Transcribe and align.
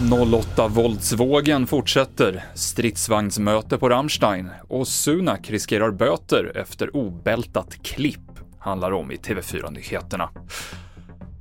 08-våldsvågen 0.00 1.66
fortsätter, 1.66 2.44
stridsvagnsmöte 2.54 3.78
på 3.78 3.88
Rammstein 3.88 4.50
och 4.68 4.88
Sunak 4.88 5.50
riskerar 5.50 5.90
böter 5.90 6.52
efter 6.56 6.96
obältat 6.96 7.82
klipp, 7.82 8.30
handlar 8.58 8.92
om 8.92 9.12
i 9.12 9.16
TV4-nyheterna. 9.16 10.28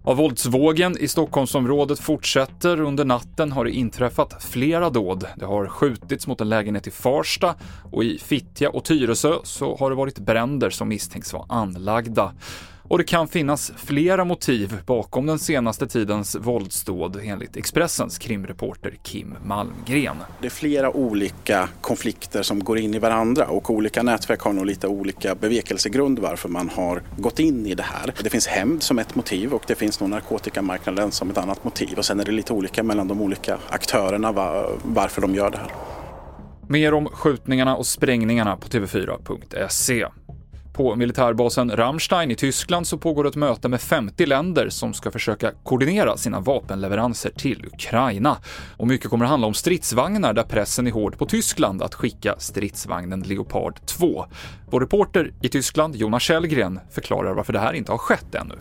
Av 0.03 0.17
våldsvågen 0.17 0.97
i 0.97 1.07
Stockholmsområdet 1.07 1.99
fortsätter. 1.99 2.81
Under 2.81 3.05
natten 3.05 3.51
har 3.51 3.65
det 3.65 3.71
inträffat 3.71 4.43
flera 4.43 4.89
dåd. 4.89 5.27
Det 5.35 5.45
har 5.45 5.67
skjutits 5.67 6.27
mot 6.27 6.41
en 6.41 6.49
lägenhet 6.49 6.87
i 6.87 6.91
Farsta 6.91 7.55
och 7.91 8.03
i 8.03 8.17
Fittja 8.17 8.69
och 8.69 8.83
Tyresö 8.83 9.33
så 9.43 9.75
har 9.75 9.89
det 9.89 9.95
varit 9.95 10.19
bränder 10.19 10.69
som 10.69 10.87
misstänks 10.87 11.33
vara 11.33 11.45
anlagda. 11.49 12.31
Och 12.87 12.97
det 12.97 13.03
kan 13.03 13.27
finnas 13.27 13.71
flera 13.75 14.25
motiv 14.25 14.81
bakom 14.85 15.25
den 15.25 15.39
senaste 15.39 15.87
tidens 15.87 16.35
våldsdåd 16.35 17.19
enligt 17.23 17.57
Expressens 17.57 18.17
krimreporter 18.17 18.97
Kim 19.03 19.35
Malmgren. 19.45 20.17
Det 20.41 20.47
är 20.47 20.51
flera 20.51 20.91
olika 20.91 21.69
konflikter 21.81 22.43
som 22.43 22.63
går 22.63 22.77
in 22.77 22.93
i 22.93 22.99
varandra 22.99 23.47
och 23.47 23.69
olika 23.69 24.03
nätverk 24.03 24.41
har 24.41 24.53
nog 24.53 24.65
lite 24.65 24.87
olika 24.87 25.35
bevekelsegrund 25.35 26.19
varför 26.19 26.49
man 26.49 26.69
har 26.69 27.01
gått 27.17 27.39
in 27.39 27.65
i 27.65 27.75
det 27.75 27.83
här. 27.83 28.13
Det 28.23 28.29
finns 28.29 28.47
hämnd 28.47 28.83
som 28.83 28.99
ett 28.99 29.15
motiv 29.15 29.53
och 29.53 29.63
det 29.67 29.75
finns 29.75 29.99
nog 29.99 30.09
narkotikamarknaden 30.09 31.11
som 31.11 31.29
ett 31.29 31.37
annat 31.37 31.63
motiv 31.63 31.97
och 31.97 32.05
sen 32.05 32.19
är 32.19 32.25
det 32.25 32.31
lite 32.31 32.53
olika 32.53 32.83
mellan 32.83 33.07
de 33.07 33.21
olika 33.21 33.57
aktörerna 33.69 34.31
varför 34.83 35.21
de 35.21 35.35
gör 35.35 35.49
det 35.49 35.57
här. 35.57 35.71
Mer 36.69 36.93
om 36.93 37.05
skjutningarna 37.05 37.75
och 37.75 37.87
sprängningarna 37.87 38.57
på 38.57 38.67
TV4.se. 38.67 40.05
På 40.75 40.95
militärbasen 40.95 41.71
Ramstein 41.71 42.31
i 42.31 42.35
Tyskland 42.35 42.87
så 42.87 42.97
pågår 42.97 43.27
ett 43.27 43.35
möte 43.35 43.69
med 43.69 43.81
50 43.81 44.25
länder 44.25 44.69
som 44.69 44.93
ska 44.93 45.11
försöka 45.11 45.51
koordinera 45.63 46.17
sina 46.17 46.39
vapenleveranser 46.39 47.29
till 47.29 47.65
Ukraina. 47.73 48.37
Och 48.77 48.87
mycket 48.87 49.09
kommer 49.09 49.25
att 49.25 49.31
handla 49.31 49.47
om 49.47 49.53
stridsvagnar 49.53 50.33
där 50.33 50.43
pressen 50.43 50.87
är 50.87 50.91
hård 50.91 51.17
på 51.17 51.25
Tyskland 51.25 51.81
att 51.81 51.95
skicka 51.95 52.35
stridsvagnen 52.37 53.21
Leopard 53.21 53.85
2. 53.85 54.25
Vår 54.69 54.79
reporter 54.79 55.33
i 55.41 55.49
Tyskland, 55.49 55.95
Jonas 55.95 56.23
Källgren, 56.23 56.79
förklarar 56.91 57.33
varför 57.33 57.53
det 57.53 57.59
här 57.59 57.73
inte 57.73 57.91
har 57.91 57.97
skett 57.97 58.35
ännu. 58.35 58.55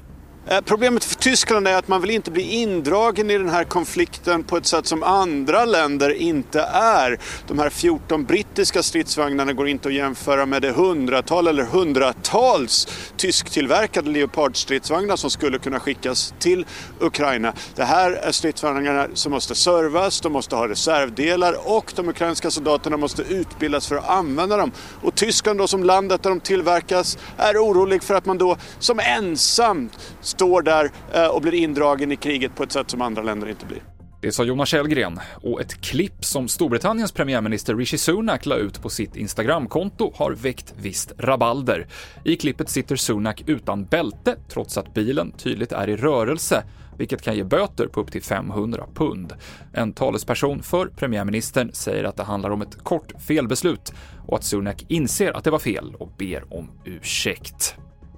Eh, 0.47 0.61
problemet 0.61 1.05
för 1.05 1.15
Tyskland 1.15 1.69
är 1.69 1.77
att 1.77 1.89
man 1.89 2.01
vill 2.01 2.11
inte 2.11 2.31
bli 2.31 2.43
indragen 2.43 3.31
i 3.31 3.39
den 3.39 3.49
här 3.49 3.65
konflikten 3.65 4.43
på 4.45 4.57
ett 4.57 4.67
sätt 4.67 4.87
som 4.87 5.03
andra 5.03 5.65
länder 5.65 6.15
inte 6.15 6.61
är. 6.73 7.19
De 7.47 7.59
här 7.59 7.71
14 7.71 8.25
brittiska 8.25 8.44
stridsvagnarna 8.83 9.53
går 9.53 9.69
inte 9.69 9.89
att 9.89 9.95
jämföra 9.95 10.47
med 10.47 10.63
det 10.63 10.71
hundratal 10.71 11.47
eller 11.47 11.65
hundratals 11.65 12.89
tysktillverkade 13.17 14.11
Leopard-stridsvagnar 14.11 15.17
som 15.17 15.31
skulle 15.31 15.59
kunna 15.59 15.81
skickas 15.81 16.35
till 16.39 16.67
Ukraina. 17.01 17.53
Det 17.75 17.85
här 17.85 18.13
är 18.13 18.33
stridsvagnar 18.33 19.11
som 19.15 19.33
måste 19.33 19.55
servas, 19.55 20.21
de 20.21 20.33
måste 20.33 20.57
ha 20.57 20.69
reservdelar 20.69 21.77
och 21.77 21.93
de 21.97 22.09
ukrainska 22.09 22.51
soldaterna 22.51 22.97
måste 22.97 23.23
utbildas 23.23 23.87
för 23.87 23.97
att 23.97 24.09
använda 24.09 24.57
dem. 24.57 24.73
Och 25.03 25.15
Tyskland 25.15 25.59
då 25.59 25.67
som 25.67 25.85
landet 25.85 26.23
där 26.23 26.31
de 26.31 26.41
tillverkas 26.41 27.19
är 27.37 27.65
orolig 27.65 28.03
för 28.03 28.15
att 28.15 28.27
man 28.27 28.39
då 28.39 28.57
som 28.79 28.99
ensam 28.99 29.91
står 30.21 30.63
där 30.63 30.91
eh, 31.13 31.27
och 31.27 31.43
blir 31.43 31.55
indragen 31.55 32.13
i 32.13 32.17
kriget 32.17 32.55
på 32.55 32.63
ett 32.63 32.73
sätt 32.73 32.91
som 32.91 33.03
andra 33.03 33.23
länder 33.23 33.49
inte 33.49 33.67
blir. 33.67 33.94
Det 34.25 34.33
sa 34.33 34.45
Jonas 34.45 34.69
Källgren, 34.69 35.21
och 35.43 35.61
ett 35.61 35.81
klipp 35.81 36.25
som 36.25 36.49
Storbritanniens 36.49 37.13
premiärminister 37.13 37.77
Rishi 37.77 37.99
Sunak 37.99 38.47
la 38.47 38.57
ut 38.57 38.83
på 38.83 38.89
sitt 38.89 39.17
Instagramkonto 39.17 40.13
har 40.15 40.33
väckt 40.33 40.75
visst 40.77 41.13
rabalder. 41.19 41.87
I 42.25 42.37
klippet 42.37 42.69
sitter 42.69 42.97
Sunak 42.97 43.43
utan 43.47 43.85
bälte, 43.85 44.37
trots 44.49 44.79
att 44.79 44.95
bilen 44.95 45.33
tydligt 45.33 45.73
är 45.73 45.89
i 45.89 45.97
rörelse, 45.97 46.65
vilket 46.99 47.23
kan 47.23 47.37
ge 47.37 47.45
böter 47.45 47.87
på 47.87 48.01
upp 48.01 48.13
till 48.13 48.23
500 48.23 48.87
pund. 48.95 49.33
En 49.73 49.93
talesperson 49.93 50.63
för 50.63 50.87
premiärministern 50.87 51.71
säger 51.73 52.05
att 52.05 52.17
det 52.17 52.25
handlar 52.25 52.51
om 52.51 52.63
ett 52.63 52.85
kort 52.85 53.13
felbeslut 53.27 53.93
och 54.27 54.37
att 54.37 54.45
Sunak 54.45 54.85
inser 54.89 55.37
att 55.37 55.45
det 55.45 55.51
var 55.51 55.59
fel 55.59 55.95
och 55.99 56.11
ber 56.19 56.55
om 56.55 56.71
ursäkt. 56.85 57.77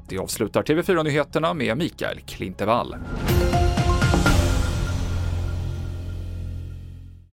Det 0.09 0.19
avslutar 0.19 0.63
TV4-nyheterna 0.63 1.55
med 1.55 1.79
Mikael 1.79 2.21
Klintevall. 2.21 2.97